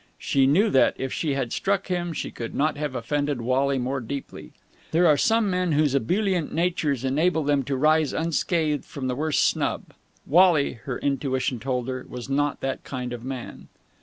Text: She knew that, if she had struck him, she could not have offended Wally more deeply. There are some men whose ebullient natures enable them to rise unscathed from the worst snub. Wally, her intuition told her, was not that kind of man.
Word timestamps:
She 0.17 0.47
knew 0.47 0.71
that, 0.71 0.95
if 0.97 1.13
she 1.13 1.35
had 1.35 1.53
struck 1.53 1.85
him, 1.85 2.11
she 2.11 2.31
could 2.31 2.55
not 2.55 2.75
have 2.75 2.95
offended 2.95 3.39
Wally 3.39 3.77
more 3.77 3.99
deeply. 3.99 4.51
There 4.89 5.05
are 5.05 5.15
some 5.15 5.47
men 5.47 5.73
whose 5.73 5.93
ebullient 5.93 6.51
natures 6.51 7.05
enable 7.05 7.43
them 7.43 7.61
to 7.65 7.77
rise 7.77 8.11
unscathed 8.11 8.83
from 8.83 9.05
the 9.05 9.13
worst 9.15 9.43
snub. 9.45 9.93
Wally, 10.25 10.73
her 10.85 10.97
intuition 10.97 11.59
told 11.59 11.87
her, 11.87 12.03
was 12.09 12.29
not 12.29 12.61
that 12.61 12.83
kind 12.83 13.13
of 13.13 13.23
man. 13.23 13.67